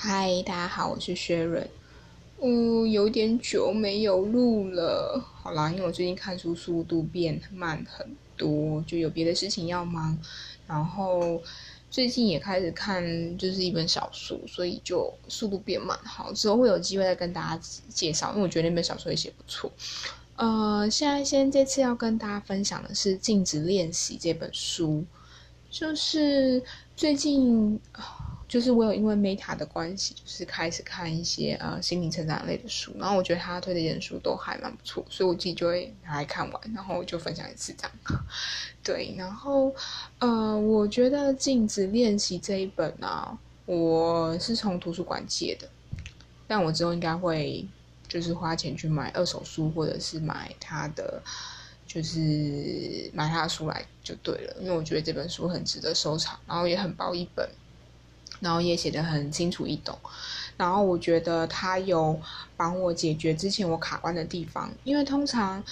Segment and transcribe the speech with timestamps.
[0.00, 1.68] 嗨，大家好，我是薛润。
[2.40, 5.20] 嗯，有点久没有录了。
[5.42, 8.06] 好啦，因为我最近看书速度变慢很
[8.36, 10.16] 多，就有别的事情要忙。
[10.68, 11.42] 然后
[11.90, 15.98] 最近也开始看，就是一本小说，所以就速度变慢。
[16.04, 19.68] 好，之后会有机会再跟大家介绍，因为我觉得那本小说也写不错。
[20.36, 25.04] 呃，现在先这次要跟大家分享的是《禁止练习》这本书，
[25.68, 26.62] 就是
[26.94, 27.80] 最近。
[28.48, 37.92] 就是我有因为 Meta 的关系，就是开始看一些呃心灵成长类的书，然后我觉得他推的些书都还蛮不错，所以我自己就会拿来看完，然后就分享一次这样。
[38.82, 39.74] 对，然后
[40.18, 45.68] 呃，我觉得镜子练习这一本啊，我是从图书馆借的，
[46.46, 47.68] 但我之后应该会
[48.08, 51.22] 就是花钱去买二手书，或者是买他的，
[51.86, 57.46] 就是买他的书来就对了，因为我觉得这本书很值得收藏，然后也很薄一本。
[58.40, 59.96] 然后也写得很清楚易懂，
[60.56, 62.20] 然后我觉得他有
[62.56, 65.62] 帮我解决之前我卡关的地方，因为通常，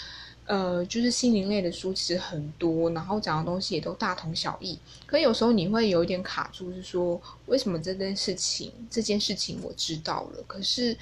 [0.47, 10.97] 呃，就是心灵类的书其实很多，然后讲的东西也都大同小异，可有时候你会有一点卡住，是说为什么这件事情这件事情我知道了，可是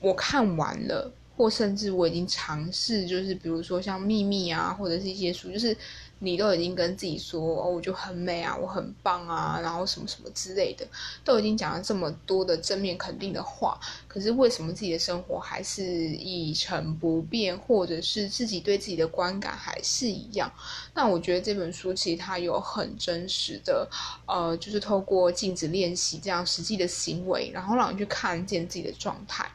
[0.00, 1.12] 我看完了。
[1.36, 5.76] 或甚至我已经尝试，就是比如说像秘密啊，或者是一些书，就是
[6.20, 10.86] 你都已经跟自己说哦，我就很美啊，我很棒啊，然后什么什么之类的，
[11.22, 20.50] 都已经讲了这么多的正面肯定的话，可是为什么自己的生活还是一成不变，或者是自己对自己的观感还是一样？
[20.94, 23.86] 那我觉得这本书其实它有很真实的，
[24.26, 29.46] 呃，就是透过镜子练习这样实际的行为，然后让你去看见自己的状态。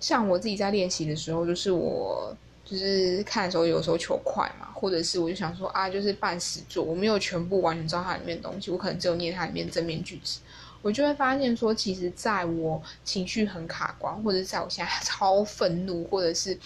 [0.00, 2.36] 像我自己在练习的时候，就是我
[2.68, 10.40] 就是看的时候，有时候求快嘛，或者是我就想说啊，就是半死做，我没有全部完全知道它里面的东西，我可能只有念它里面正面句子，
[10.82, 16.58] 我就会发现说，其实在我情绪很卡关，或者在我现在 超愤怒，或者是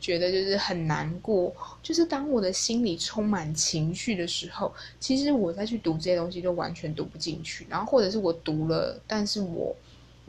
[0.00, 9.76] 觉得就是很难过，就是当我的心里充满情绪的时候，其实我再去读这些东西就完全读不进去，然后或者是我读了，但是我。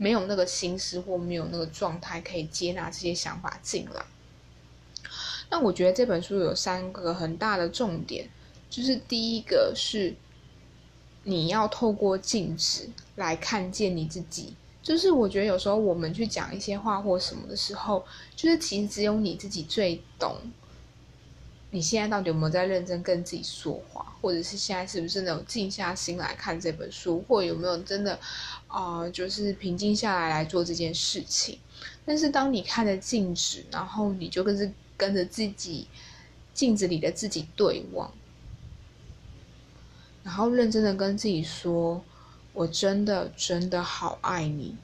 [0.00, 4.00] 没有那个心思或没有那个状态可以接纳这些想法进来。
[5.50, 8.28] 那我觉得这本书有三个很大的重点，
[8.68, 10.14] 就是第一个是
[11.24, 14.54] 你要透过镜子来看见你自己。
[14.82, 18.04] 就是我觉得有时候我们去讲一些话或什么的时候，
[18.34, 20.36] 就是其实只有你自己最懂。
[21.70, 28.18] 你现在到底有没有在认真跟自己说话，或者是现在是不是能静下心来看这本书，或有没有真的
[28.66, 31.58] 啊，就是平静下来来做这件事情？
[32.06, 34.66] 但是当你看着镜子，然后你就跟着
[34.98, 35.88] 跟着自己
[36.52, 38.12] 镜子里的自己对望，
[40.22, 42.04] 然后认真的跟自己说
[42.52, 44.76] ：“我真的真的好爱你。”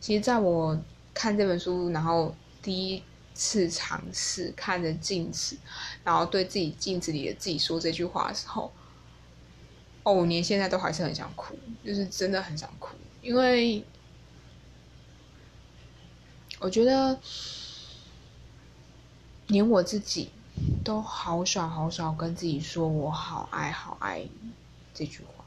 [0.00, 0.82] 其实，在我
[1.14, 3.00] 看这本书，然后第一。
[3.32, 5.56] 次尝试看着镜子，
[6.04, 8.70] 然后对自己镜子里的自己说这句话的时候，
[10.02, 13.82] 哦，我连现在都还是很想哭，就是真的很想哭，因为
[16.58, 17.18] 我觉得
[19.50, 20.30] 连我自己
[20.82, 24.50] 都好少好少跟自己说我好爱好爱你
[24.94, 25.44] 这句话，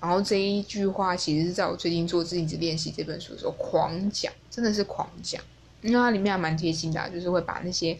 [0.00, 5.42] 然后这一句话其实是在我最近做自己练习这本书的时候狂讲，真的是狂讲。
[5.82, 7.96] 因为它里面还蛮贴心的，就是会把那些，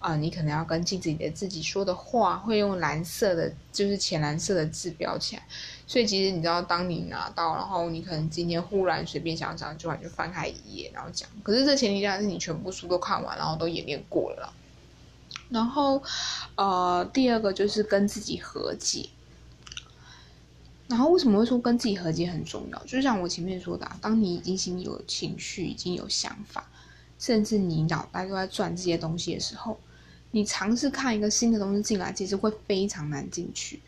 [0.00, 5.42] 啊，你可能要跟镜子里的自己说的话，会用蓝色的，就是浅蓝色的字标起来。
[5.90, 11.28] 所以其实你知道，当你拿到，然后你可能今天忽然随便想讲，就完全翻开一页，然后讲。
[11.42, 14.54] 可是这前提下是你全部书都看完，然后都演练过了。
[15.48, 16.00] 然后，
[16.54, 19.08] 呃，第二个就是跟自己和解。
[20.86, 22.78] 然后为什么会说跟自己和解很重要？
[22.84, 26.70] 就像我前面说的，当你已经心里有情绪，已经有想法。
[27.18, 29.80] 甚至你脑袋都在转这些东西的时候，
[30.30, 33.80] 你尝试看一个新的东西进来，其实会非常难进去。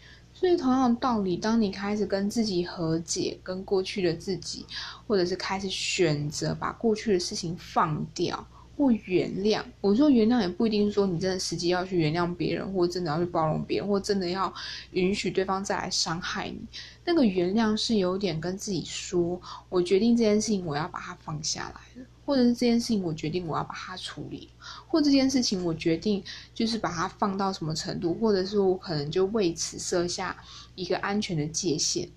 [0.42, 4.66] 所以同样的道理，当你开始跟自己和解，跟过去的自己，
[5.06, 8.44] 或者是开始选择把过去的事情放掉
[8.76, 14.52] 或原谅，我说原谅也不一定说你真的实际要去原谅别人，或真的要去包容别人，或真的要
[14.92, 16.58] 允许对方再来伤害你。
[17.04, 22.06] 那个原谅是有点跟自己说，我决定这件事情，我要把它放下来了。
[22.24, 24.48] 或者是这件事情，我决定我要把它处理，
[24.86, 26.22] 或这件事情我决定
[26.54, 30.36] 就是把它放到什么程度，或者是我可能就为此设下
[30.76, 32.08] 一个安全的界限，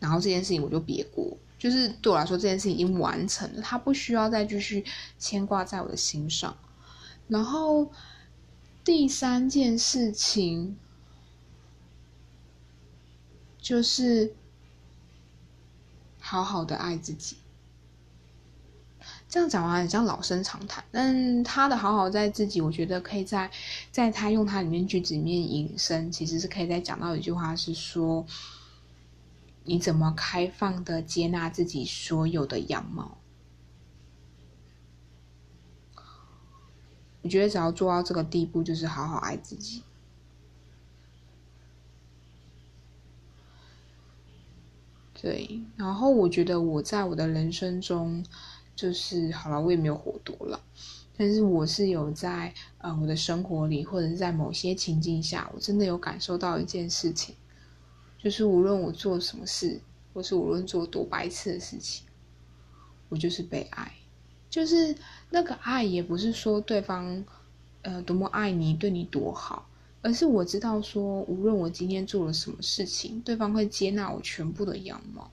[0.00, 4.84] 然后这件事情我就别过，就是对我来说这件事情已经完成了，它不需要再继续
[5.18, 6.56] 牵挂在我的心上。
[7.26, 7.90] 然后
[8.84, 10.78] 第三件事情
[13.60, 14.32] 就是
[16.20, 17.36] 好好的爱自己。
[19.28, 23.50] 这样讲完很像老生常谈，但他的好好在自己，我觉得可以在
[23.92, 28.24] 在他用他里面句子里面引申，其实是可以再讲到一句话，是说
[29.68, 33.18] 你怎么开放的接纳自己所有的样貌。
[37.22, 39.82] 我觉得只要做到这个地步，就是好好爱自己。
[45.20, 48.24] 对，然后我觉得我在我的人生中。
[48.78, 50.60] 就是好了，我也没有活多了，
[51.16, 57.34] 但是我是有在呃我的生活里，或者是在某些情境下，我真的有感受到一件事情，
[58.18, 59.80] 就是无论我做什么事，
[60.12, 62.04] 或是无论做多白痴的事情，
[63.08, 63.92] 我就是被爱，
[64.50, 64.94] 就是
[65.30, 67.24] 那个爱也不是说对方
[67.82, 69.68] 呃多么爱你，对你多好，
[70.02, 75.30] 而是我知道说，无论我今天做了什么事情，对方会接纳我全部的样貌。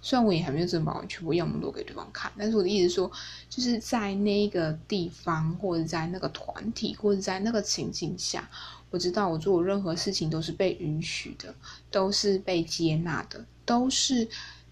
[0.00, 3.10] 虽然我也还没有真把我全部样貌都给对方看，但是我的意思说，
[3.50, 8.48] 就是在那个地方，或者在那个团体，或者在那个情境下，
[8.90, 11.54] 我知道我做任何事情都是被允许的，
[11.90, 14.28] 都是被接纳的，都是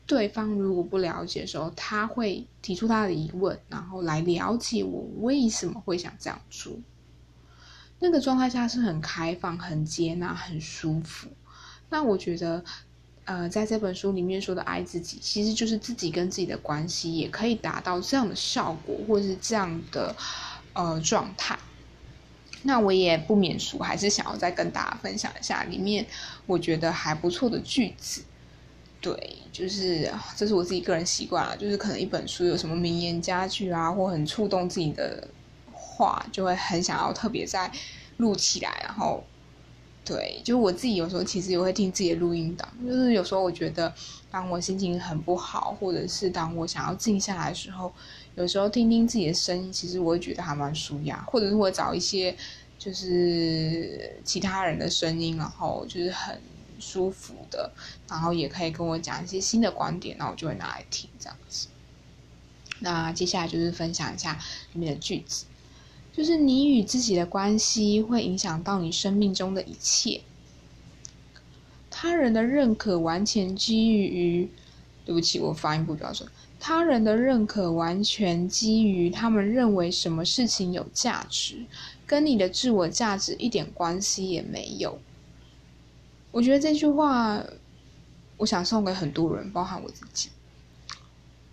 [0.06, 6.72] 对方如果不了解的时候，他会提出他的疑问，然后来了解我为什么会想这样做。
[7.98, 11.28] 那个状态下是很开放、很接纳、很舒服。
[11.88, 12.64] 那我觉得。
[13.28, 20.14] 呃，在这本书里面说的爱自己，其实就是自己跟自己的关系也可以达到这样的效果，或者是这样的
[20.74, 21.58] 呃状态。
[22.66, 26.04] 那我也不免俗，还是想要再跟大家分享一下里面
[26.46, 28.22] 我觉得还不错的句子。
[29.00, 35.28] 对，就是这是我自己个人习惯了，就是可能一本书有什么名言佳句啊，或很触动自己的
[35.72, 37.70] 话，就会很想要特别再
[38.16, 39.24] 录起来，然后。
[40.08, 43.92] 对，就我自己有时候其实也会听自己的录音档，就是有时候我觉得，
[44.30, 47.92] 当我心情很不好，或者是当我想要静下来的时候，
[48.36, 52.36] 有时候听听自己的声音，其实我会觉得还蛮舒压，或者是我找一些
[52.78, 56.38] 就是其他人的声音，然后就是很
[56.78, 57.72] 舒服的，
[58.08, 61.68] 然后也可以跟我讲一些新的观点，那我就会拿来听这样子。
[62.80, 64.38] 那接下来就是分享一下
[64.74, 65.46] 里面的句子。
[66.12, 70.20] 就是你与自己的关系会影响到你生命中的一切。
[71.90, 74.50] 他人的认可完全基于于，
[75.06, 76.28] 对不起，我发音不标准。
[76.68, 81.64] 他人的认可完全基于他们认为什么事情有价值，
[82.04, 84.98] 跟你的自我价值一点关系也没有。
[86.32, 87.40] 我觉得这句话，
[88.36, 90.28] 我想送给很多人，包含我自己。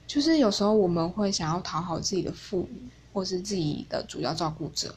[0.07, 2.69] 就是有时候我们会想要讨好自己的父母。
[3.13, 4.95] 或是自己的主要照顾者，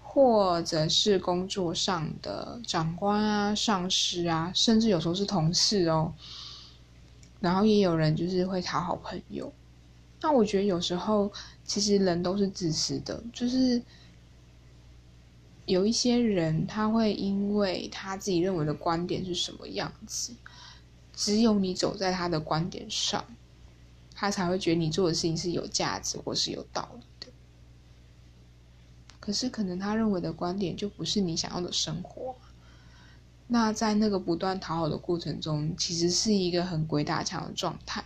[0.00, 6.12] 或者是工作上的长官啊、上司啊，甚至有时候是同事哦。
[7.40, 9.52] 然后也有人就是会讨好朋友。
[10.20, 11.32] 那我觉得有时候
[11.64, 13.82] 其实人都是自私的，就是
[15.66, 20.34] 有一些人他会因为他自己认为的观点是什么样子，
[21.14, 23.24] 只有你走在他的观点上。
[24.20, 27.32] 他才会觉得你做的事情是有价值或是有道理的。
[29.20, 32.34] 可是，可能他认为的观点就不是你想要的生活。
[33.48, 38.04] 那在那个不断讨好的过程中，其实是一个很鬼打墙的状态，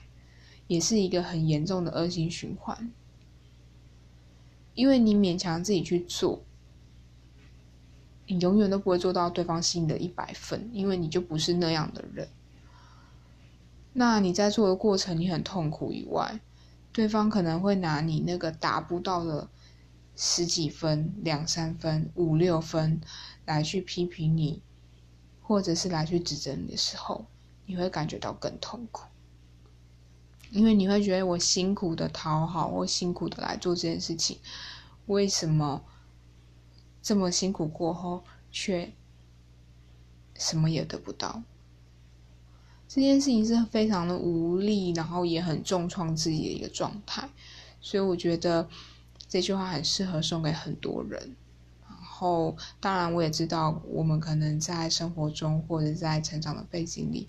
[0.69, 2.91] 也是一个很严重的恶性循环。
[4.75, 6.43] 因为你勉强自己去做，
[8.27, 12.29] 你永远都不会做到对方心里的一百分，因为你就不是那样的人。
[13.93, 16.41] 那你在做的过程，你很痛苦以外，
[16.93, 19.49] 对方可能会拿你那个达不到的
[20.15, 23.01] 十几分、两三分、五六分
[23.45, 24.63] 来去批评你，
[25.43, 27.27] 或者是来去指责你的时候，
[27.67, 29.05] 你会感觉到更痛苦，
[30.51, 34.39] 因为你会觉得我辛苦的讨好或辛苦的来做这件事情，
[35.07, 35.85] 为什么
[37.03, 38.93] 这么辛苦过后却
[40.35, 41.43] 什么也得不到？
[42.89, 47.29] 这件事情是非常的无力，然后也很重创自己的一个状态，
[47.81, 48.69] 所以我觉得
[49.29, 51.35] 这句话很适合送给很多人。
[52.23, 57.27] 后，当然我也知道，我们可能在生活中或者在成长的背景里，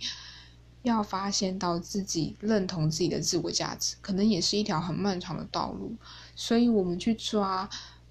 [0.84, 5.96] 要发现到自己认同自己的自我价值，可能也是一条很漫长的道路。
[6.36, 7.68] 所以，我们去抓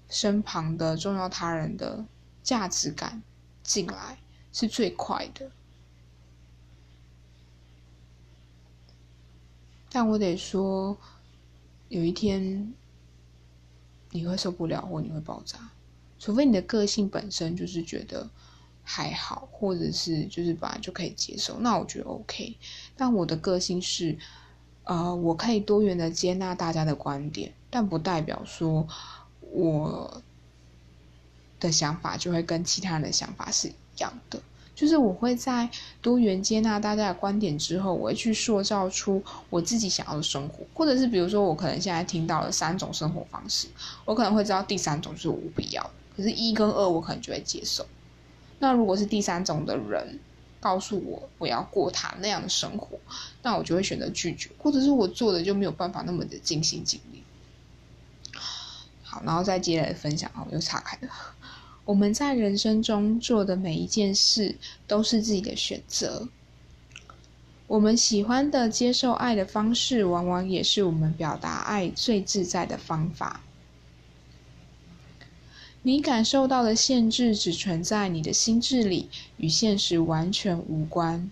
[0.09, 2.03] 身旁的重要他人的
[2.43, 3.23] 价值感
[3.63, 4.17] 进来，
[4.51, 5.49] 是最快的。
[9.89, 10.97] 但我得说，
[11.87, 12.73] 有一天
[14.09, 15.69] 你会受不了，或你会爆炸，
[16.23, 18.29] 除非你的个性本身就是觉得
[18.81, 22.55] 还好，或者是就是本来就可以接受，那我觉得 OK。
[22.95, 24.17] 但我的个性是，
[24.85, 28.87] 呃，我可以多元的接纳大家的观点，但不代表说
[29.51, 30.21] 我
[31.59, 34.41] 的想法就会跟其他人的想法是一样的。
[34.73, 35.69] 就是我会在
[36.01, 43.67] 多元接纳大家的观点之后，我会去塑造出我自己想要的生活，或者是比如说我可能现在听到了三种生活方式，
[44.05, 47.85] 我可能会知道第三种是我不要的，可是一跟二我可能就会接受。
[48.59, 50.19] 那如果是第三种的人
[50.59, 52.97] 告诉我我要过他那样的生活，
[53.41, 57.23] 那我就会选择拒绝，或者是我做的就没有办法那么的尽心尽力。
[59.01, 61.11] 好，然后再接着分享啊，我又岔开了。
[61.85, 64.55] 我们在人生中做的每一件事
[64.87, 66.29] 都是自己的选择。
[67.67, 73.41] 我们喜欢的接受爱的方式，往往也是我们表达爱最自在的方法。
[75.85, 81.29] 你感受到的限制只存在你的心智里，与现实完全无关。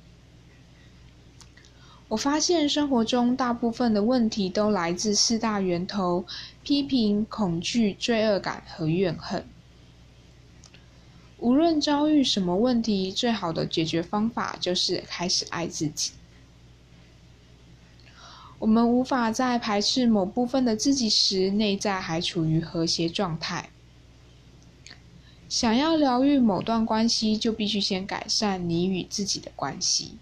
[2.10, 6.26] 我发现生活中大部分的问题都来自四大源头：
[6.64, 9.46] 批评、恐惧、罪恶感和怨恨。
[11.38, 16.12] 无论遭遇什么问题，最好的解决方法就是开始爱自己。
[18.60, 23.70] 我们无法在排斥某部分的自己时，内在还处于和谐状态。
[25.52, 30.18] 想要疗愈某段关系，就必须先改善你与自己的关系。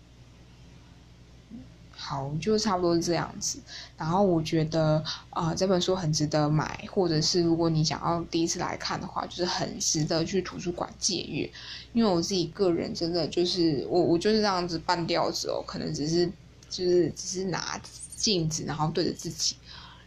[1.91, 3.59] 好，就差不多是这样子。
[3.95, 11.47] 然后我觉得啊，这本书很值得买，或者是如果你想要第一次来看的话，就是很值得去图书馆借阅。
[11.93, 16.25] 因为我自己个人真的就是我，我就是这样子半吊子哦，可能只是
[16.71, 17.79] 就是只是拿
[18.15, 19.55] 镜子，然后对着自己，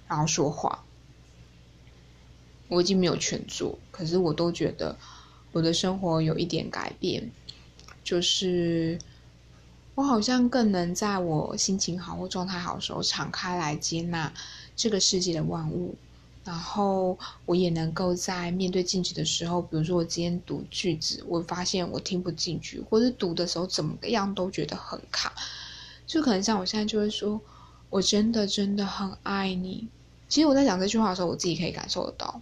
[0.09, 0.85] 然后说话。
[2.73, 4.97] 我已经没有全做，可是我都觉得
[5.52, 7.31] 我的生活有一点改变，
[8.02, 8.99] 就是。
[9.95, 14.33] 我好像更能在我心情好或状态好的时候，敞开来接纳
[14.75, 15.95] 这个世界的万物。
[16.47, 25.35] 然后我也能够在面对镜子的时候，比如说我今天读句子，我发现我听不进去，或者读的时候怎么样都觉得很卡。
[26.07, 27.38] 就可能像我现在就会说
[27.91, 29.87] ：“我真的真的很爱你。”
[30.26, 32.41] 其实我在讲这句话的时候，我自己可以感受得到。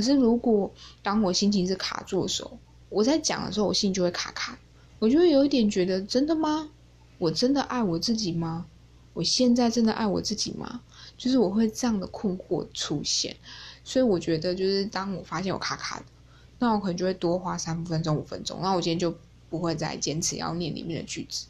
[0.00, 4.58] 可是如果当我心情是卡住的时候，我在讲的时候，我心就会卡卡，
[4.98, 6.70] 我就会有一点觉得：“真的吗？”
[7.18, 8.64] 我真的爱我自己吗？
[9.12, 10.80] 我现在真的爱我自己吗？
[11.18, 13.36] 就是我会这样的困惑出现，
[13.84, 16.06] 所以我觉得就是当我发现我卡卡的，
[16.58, 19.14] 那我可能就会多花三分钟、五分钟，那我今天就
[19.50, 21.44] 不会再坚持要念里面的句子，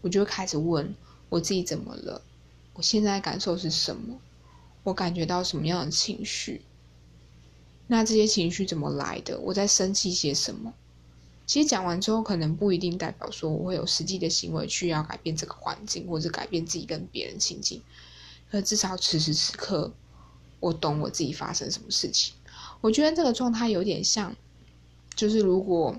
[0.00, 0.92] 我就会开始问
[1.28, 2.20] 我自己怎么了？
[2.74, 4.18] 我现在感受是什么？
[4.82, 6.62] 我感觉到什么样的情绪？
[7.88, 9.40] 那这些情绪怎么来的？
[9.40, 10.72] 我在生气些什么？
[11.46, 17.82] 其实讲完之后，可能不一定代表说我会有实际的行为去要改变这个环境，或者改变自己跟别人亲近。
[18.50, 19.90] 可至少此时此刻，
[20.60, 22.34] 我懂我自己发生什么事情。
[22.82, 24.36] 我觉得这个状态有点像，
[25.14, 25.96] 就是如果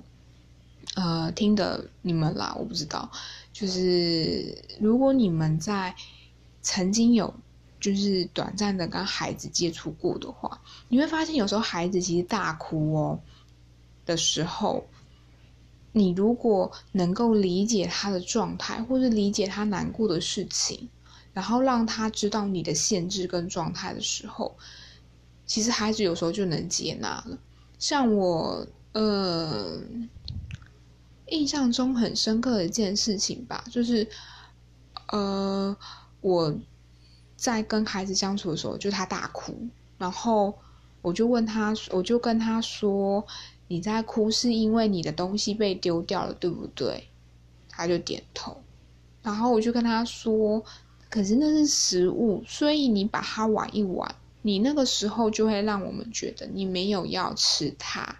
[0.96, 3.10] 呃听的你们啦，我不知道，
[3.52, 5.96] 就是如果你们在
[6.62, 7.34] 曾经有
[7.80, 13.20] 就是短暂的跟孩子接触过的话，你会发现有时候孩子其实大哭哦
[14.06, 14.88] 的时候。
[15.92, 20.88] 你如果能够理解他的状态，或是理解他难过的事情，
[21.34, 24.56] 然后让他知道你的限制跟状态的时候，
[25.48, 27.40] 其实孩子有时候就能接纳了。
[27.80, 29.82] 像我，呃，
[31.30, 34.08] 印象中很深刻的一件事情吧，就是，
[35.08, 35.76] 呃，
[36.22, 36.56] 我
[37.40, 39.56] 在跟孩子相处的时候，就他大哭，
[39.98, 40.54] 然后
[41.02, 43.26] 我就问他，我就跟他说。
[43.72, 47.08] 你在哭是因为你的东西被丢掉了，对不对？
[47.70, 48.64] 他就点头，
[49.22, 50.66] 然后我就跟他说
[51.08, 58.18] ：“可是那是食物，所以你把它玩一玩，你那个时候就会让我们觉得你没有要吃它。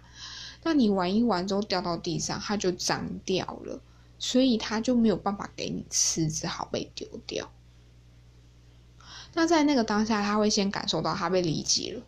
[0.62, 3.80] 那你玩一玩之后掉到地上，它就脏掉了，
[4.20, 7.50] 所以它就没有办法给你吃，只好被丢掉。
[9.34, 12.02] 那在那个当下，他会先感受到他被理解了。”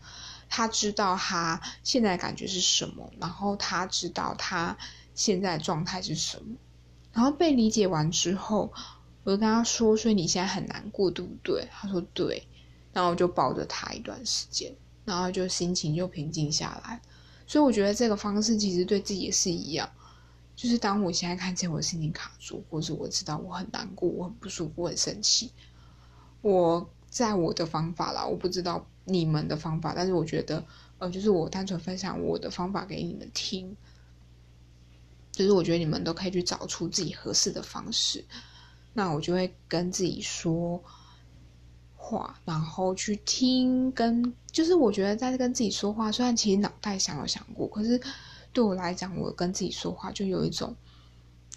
[0.55, 4.77] 他知道他现在感觉是什么，然后他知道他
[5.15, 6.57] 现在状态是什么，
[7.15, 8.71] 然后被理解完之后，
[9.25, 12.47] 我就跟他说：“所以你现在很难过，对不对？”他说：“对。”
[12.93, 14.71] 然后我就抱着他一段时间，
[15.07, 17.01] 然后就心情就平静下来。
[17.47, 19.89] 所以我觉得这个方式其实对自己也是一样，
[20.55, 25.51] 就是当我现在看见我心情卡住，或者我知道我很难过、我很不舒服、我很生气，
[26.43, 28.85] 我在我的方法啦，我不知道。
[29.05, 30.65] 你们的方法，但是我觉得，
[30.99, 33.77] 呃，就是我单纯分享我的方法给你们听。
[35.33, 38.25] 就是我觉得你们都可以去找出自己合适的方式。
[38.93, 40.81] 那我就会跟自己说
[41.97, 48.01] 话，然后去听，跟就是我觉得在跟自己说话，虽然其实脑袋想有想过，可是
[48.53, 50.77] 对我来讲，我跟自己说话就有一种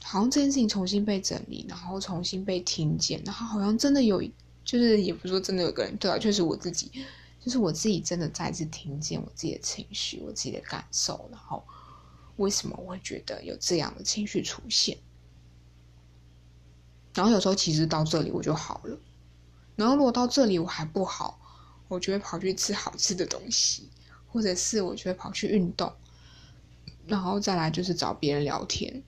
[0.01, 4.24] 好像这件事情重新被整理，然后重新被听见，然后好像真的有，
[4.65, 6.91] 就是也不是说真的有个人对啊，就是我自己，
[7.39, 11.63] 就是我自己真的再次听见我自己的情绪，我自己的感受，然后
[12.38, 14.98] 为什么我会觉得有这样的情绪出现？
[17.13, 18.98] 然后有时候其实到这里我就好了，
[19.75, 21.39] 然后如果到这里我还不好，
[21.88, 23.89] 我就会跑去吃好吃的东西，
[24.27, 25.93] 或者是我就会跑去运动，
[27.05, 29.03] 然后再来就是找别人聊天。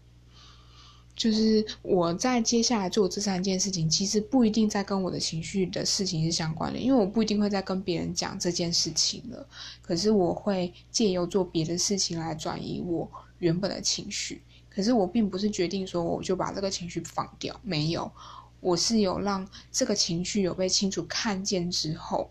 [1.18, 9.46] 就是我在接下来做这三件事情，其实不一定在跟我的情绪的事情是相关的，因为我不一定会再跟别人讲这件事情了。
[9.82, 13.10] 可是我会借由做别的事情来转移我
[13.40, 14.44] 原本的情绪。
[14.70, 18.12] 可是我并不是决定说我就把这个情绪放掉，没有，
[18.60, 22.30] 我是有让这个情绪有被清楚看见之后，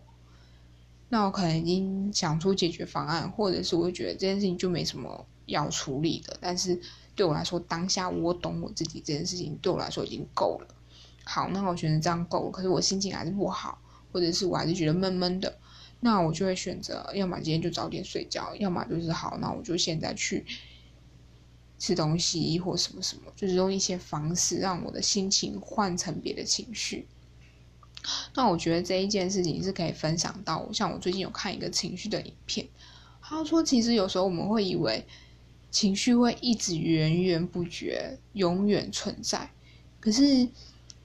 [1.09, 6.37] 那我可能已经想出解决方案，或者是我觉得这件事情就没什么要处理的。
[6.39, 6.79] 但是
[7.17, 10.67] 对我来说，当下我懂我自己这件事情对我来说已经够了。
[11.25, 12.51] 好，那我选择这样够了。
[12.51, 13.81] 可是我心情还是不好，
[14.13, 15.57] 或者是我还是觉得闷闷的，
[15.99, 20.45] 那我就会选择，要么今天就早点睡觉，要么就是好，那我就现在去。
[21.79, 27.07] 吃东西或什么什么，就是用一些方式让我的心情换成别的情绪。
[28.33, 32.67] 那我觉得这一件事情是可以分享到，像我最近有看一个情绪的影片，
[33.21, 35.05] 他说其实有时候我们会以为
[35.69, 39.49] 情绪会一直源源不绝、永远存在，
[39.99, 40.47] 可是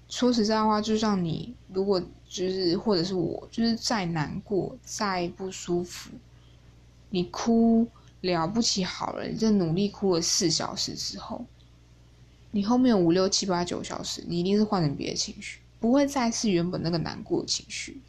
[0.08, 6.10] 说实在话，就像你如果就是或者是我，就是再难过、再不舒服，
[7.10, 7.86] 你哭。
[8.22, 11.44] 了不起，好了，你这努力哭了四小时之后，
[12.52, 18.00] 你后面五六七八九小时，你一定是换成别的情绪，不会再是原本那个难过的情绪。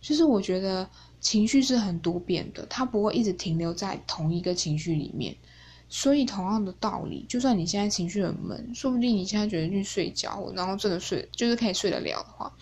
[0.00, 0.88] 就是我觉得
[1.20, 5.36] 情绪是很多变的，它不会一直停留在同一个情绪里面。
[5.88, 12.52] 所以同样的道理，就算你现在情绪很闷，说不定你现在觉得去睡觉，然后真的睡，就是可以睡得了的话，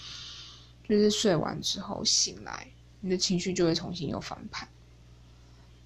[0.86, 2.68] 就是睡完之后醒来，
[3.00, 4.68] 你的情绪就会重新又翻盘。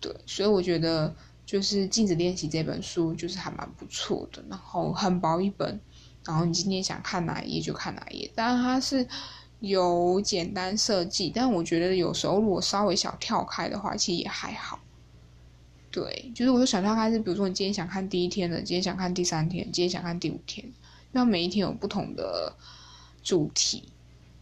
[0.00, 1.14] 对，所以我觉得
[1.46, 5.80] 就是《镜子练习》这本书就是还蛮不错的，然后很薄一本，
[6.26, 8.32] 然后你今天想看哪一页就看哪一页。
[8.34, 9.06] 当然它是
[9.60, 14.78] 有简单设计，但我觉得有时候如果稍微想跳开的话，其实也还好。
[15.90, 20.72] 对，就是我说想跳开是，比如说你今天想看第一天的，今天想看第三天，今天想看第五天，
[21.12, 22.54] 那每一天有不同的
[23.22, 23.88] 主题。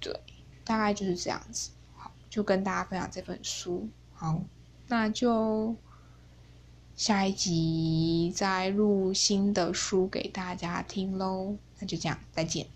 [0.01, 0.19] 对，
[0.65, 1.71] 大概就是这样子。
[1.97, 3.89] 好，就跟大家分享这本书。
[4.13, 4.43] 好。
[4.89, 5.75] 那就
[6.95, 11.57] 下一集再录新的书给大家听喽。
[11.81, 12.76] 那就这样，再见。